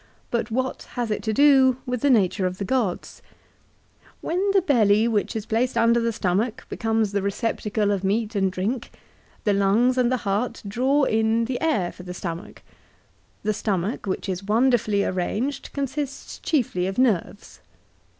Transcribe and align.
But 0.31 0.49
what 0.49 0.87
has 0.93 1.11
it 1.11 1.21
to 1.21 1.31
do 1.31 1.77
with 1.85 2.01
the 2.01 2.09
nature 2.09 2.47
of 2.47 2.57
the 2.57 2.65
gods?" 2.65 3.21
When 4.21 4.49
the 4.49 4.63
belly 4.63 5.07
which 5.07 5.35
is 5.35 5.45
placed 5.45 5.77
under 5.77 5.99
the 5.99 6.11
stomach 6.11 6.65
becomes 6.69 7.11
the 7.11 7.21
receptacle 7.21 7.91
of 7.91 8.03
meat 8.03 8.33
and 8.35 8.51
drink, 8.51 8.89
the 9.43 9.53
lungs 9.53 9.99
and 9.99 10.11
the 10.11 10.17
heart 10.25 10.63
draw 10.67 11.03
in 11.03 11.45
the 11.45 11.61
air 11.61 11.91
for 11.91 12.01
the 12.01 12.15
stomach. 12.15 12.63
The 13.43 13.53
stomach, 13.53 14.07
which 14.07 14.27
is 14.27 14.43
wonderfully 14.43 15.03
arranged, 15.05 15.71
consists 15.71 16.39
chiefly 16.39 16.87
of 16.87 16.97
nerves." 16.97 17.59